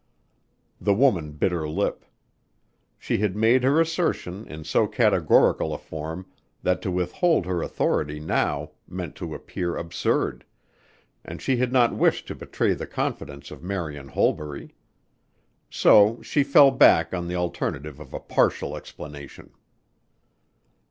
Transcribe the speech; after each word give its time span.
The 0.79 0.95
woman 0.95 1.33
bit 1.33 1.51
her 1.51 1.69
lip. 1.69 2.05
She 2.97 3.19
had 3.19 3.35
made 3.35 3.63
her 3.63 3.79
assertion 3.79 4.47
in 4.47 4.63
so 4.63 4.87
categorical 4.87 5.75
a 5.75 5.77
form 5.77 6.25
that 6.63 6.81
to 6.81 6.89
withhold 6.89 7.45
her 7.45 7.61
authority 7.61 8.19
now 8.19 8.71
meant 8.87 9.15
to 9.17 9.35
appear 9.35 9.77
absurd, 9.77 10.43
and 11.23 11.39
she 11.39 11.57
had 11.57 11.71
not 11.71 11.93
wished 11.95 12.25
to 12.29 12.33
betray 12.33 12.73
the 12.73 12.87
confidence 12.87 13.51
of 13.51 13.61
Marian 13.61 14.07
Holbury. 14.07 14.73
So 15.69 16.19
she 16.23 16.43
fell 16.43 16.71
back 16.71 17.13
on 17.13 17.27
the 17.27 17.35
alternative 17.35 17.99
of 17.99 18.11
a 18.11 18.19
partial 18.19 18.75
explanation. 18.75 19.51